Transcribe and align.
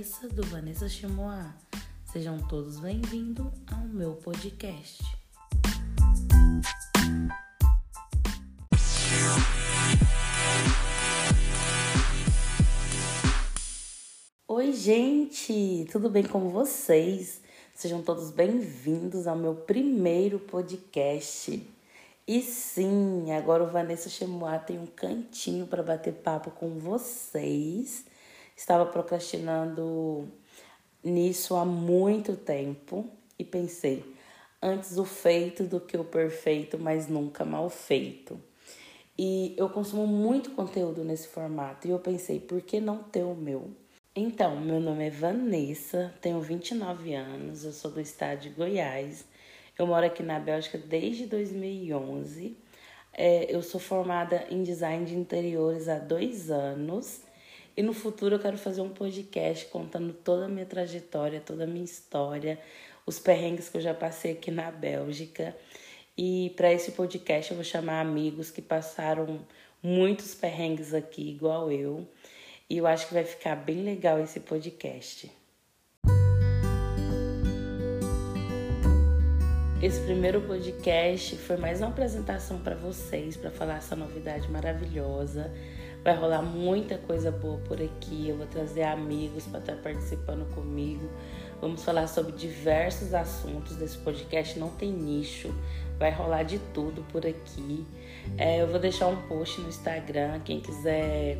Vanessa, 0.00 0.28
do 0.28 0.42
Vanessa 0.44 0.88
Chimoá. 0.88 1.54
Sejam 2.10 2.38
todos 2.48 2.80
bem-vindos 2.80 3.52
ao 3.70 3.86
meu 3.86 4.14
podcast. 4.14 5.02
Oi, 14.48 14.72
gente! 14.72 15.86
Tudo 15.92 16.08
bem 16.08 16.22
com 16.22 16.48
vocês? 16.48 17.42
Sejam 17.74 18.00
todos 18.00 18.30
bem-vindos 18.30 19.26
ao 19.26 19.36
meu 19.36 19.54
primeiro 19.54 20.38
podcast. 20.38 21.62
E 22.26 22.40
sim, 22.40 23.32
agora 23.32 23.64
o 23.64 23.70
Vanessa 23.70 24.08
Chemoá 24.08 24.58
tem 24.58 24.78
um 24.78 24.86
cantinho 24.86 25.66
para 25.66 25.82
bater 25.82 26.14
papo 26.14 26.50
com 26.52 26.78
vocês. 26.78 28.06
Estava 28.60 28.84
procrastinando 28.84 30.28
nisso 31.02 31.56
há 31.56 31.64
muito 31.64 32.36
tempo 32.36 33.08
e 33.38 33.44
pensei, 33.44 34.04
antes 34.60 34.98
o 34.98 35.04
feito 35.06 35.64
do 35.64 35.80
que 35.80 35.96
o 35.96 36.04
perfeito, 36.04 36.78
mas 36.78 37.08
nunca 37.08 37.42
mal 37.42 37.70
feito. 37.70 38.38
E 39.18 39.54
eu 39.56 39.70
consumo 39.70 40.06
muito 40.06 40.50
conteúdo 40.50 41.02
nesse 41.02 41.28
formato 41.28 41.88
e 41.88 41.90
eu 41.90 41.98
pensei, 41.98 42.38
por 42.38 42.60
que 42.60 42.80
não 42.80 43.02
ter 43.02 43.22
o 43.22 43.34
meu? 43.34 43.70
Então, 44.14 44.60
meu 44.60 44.78
nome 44.78 45.06
é 45.06 45.10
Vanessa, 45.10 46.12
tenho 46.20 46.40
29 46.40 47.14
anos, 47.14 47.64
eu 47.64 47.72
sou 47.72 47.90
do 47.90 48.00
estado 48.00 48.40
de 48.40 48.50
Goiás 48.50 49.24
eu 49.80 49.86
moro 49.86 50.04
aqui 50.04 50.22
na 50.22 50.38
Bélgica 50.38 50.76
desde 50.76 51.24
2011. 51.24 52.54
É, 53.14 53.46
eu 53.48 53.62
sou 53.62 53.80
formada 53.80 54.44
em 54.50 54.62
design 54.62 55.06
de 55.06 55.16
interiores 55.16 55.88
há 55.88 55.98
dois 55.98 56.50
anos. 56.50 57.22
E 57.80 57.82
no 57.82 57.94
futuro 57.94 58.34
eu 58.34 58.38
quero 58.38 58.58
fazer 58.58 58.82
um 58.82 58.90
podcast 58.90 59.64
contando 59.68 60.12
toda 60.12 60.44
a 60.44 60.48
minha 60.50 60.66
trajetória, 60.66 61.40
toda 61.40 61.64
a 61.64 61.66
minha 61.66 61.82
história, 61.82 62.58
os 63.06 63.18
perrengues 63.18 63.70
que 63.70 63.78
eu 63.78 63.80
já 63.80 63.94
passei 63.94 64.32
aqui 64.32 64.50
na 64.50 64.70
Bélgica. 64.70 65.56
E 66.14 66.52
para 66.58 66.70
esse 66.70 66.92
podcast 66.92 67.50
eu 67.50 67.56
vou 67.56 67.64
chamar 67.64 68.02
amigos 68.02 68.50
que 68.50 68.60
passaram 68.60 69.40
muitos 69.82 70.34
perrengues 70.34 70.92
aqui, 70.92 71.30
igual 71.30 71.72
eu. 71.72 72.06
E 72.68 72.76
eu 72.76 72.86
acho 72.86 73.08
que 73.08 73.14
vai 73.14 73.24
ficar 73.24 73.56
bem 73.56 73.82
legal 73.82 74.20
esse 74.20 74.40
podcast. 74.40 75.32
Esse 79.82 80.00
primeiro 80.02 80.42
podcast 80.42 81.34
foi 81.38 81.56
mais 81.56 81.80
uma 81.80 81.88
apresentação 81.88 82.58
para 82.58 82.74
vocês, 82.74 83.38
para 83.38 83.50
falar 83.50 83.78
essa 83.78 83.96
novidade 83.96 84.50
maravilhosa. 84.50 85.50
Vai 86.02 86.16
rolar 86.16 86.42
muita 86.42 86.96
coisa 86.96 87.30
boa 87.30 87.58
por 87.58 87.80
aqui. 87.80 88.28
Eu 88.28 88.36
vou 88.36 88.46
trazer 88.46 88.84
amigos 88.84 89.46
para 89.46 89.60
estar 89.60 89.76
participando 89.76 90.48
comigo. 90.54 91.08
Vamos 91.60 91.84
falar 91.84 92.06
sobre 92.06 92.32
diversos 92.32 93.12
assuntos 93.12 93.76
desse 93.76 93.98
podcast. 93.98 94.58
Não 94.58 94.70
tem 94.70 94.90
nicho, 94.90 95.54
vai 95.98 96.10
rolar 96.10 96.42
de 96.42 96.58
tudo 96.72 97.04
por 97.12 97.26
aqui. 97.26 97.86
É, 98.38 98.62
eu 98.62 98.66
vou 98.66 98.78
deixar 98.78 99.08
um 99.08 99.16
post 99.28 99.60
no 99.60 99.68
Instagram. 99.68 100.40
Quem 100.40 100.60
quiser 100.60 101.36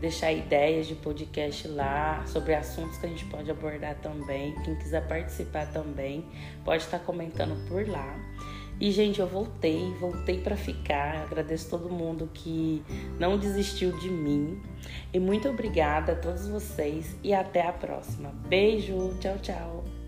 deixar 0.00 0.32
ideias 0.32 0.86
de 0.86 0.94
podcast 0.94 1.68
lá 1.68 2.24
sobre 2.26 2.54
assuntos 2.54 2.96
que 2.96 3.04
a 3.04 3.08
gente 3.10 3.26
pode 3.26 3.50
abordar 3.50 3.96
também. 3.96 4.54
Quem 4.64 4.74
quiser 4.76 5.06
participar 5.06 5.66
também 5.66 6.24
pode 6.64 6.82
estar 6.82 7.00
comentando 7.00 7.54
por 7.68 7.86
lá. 7.86 8.18
E 8.80 8.90
gente, 8.90 9.20
eu 9.20 9.26
voltei, 9.26 9.92
voltei 10.00 10.40
para 10.40 10.56
ficar. 10.56 11.24
Agradeço 11.24 11.68
todo 11.68 11.90
mundo 11.90 12.30
que 12.32 12.82
não 13.18 13.36
desistiu 13.36 13.92
de 13.98 14.08
mim. 14.08 14.58
E 15.12 15.20
muito 15.20 15.48
obrigada 15.50 16.12
a 16.12 16.16
todos 16.16 16.48
vocês 16.48 17.14
e 17.22 17.34
até 17.34 17.66
a 17.66 17.72
próxima. 17.72 18.30
Beijo, 18.48 19.14
tchau, 19.20 19.36
tchau. 19.42 19.99